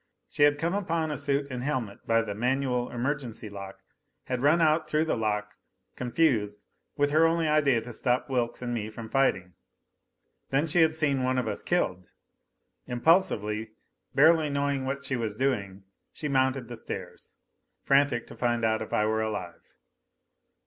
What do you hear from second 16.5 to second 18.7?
the stairs, frantic to find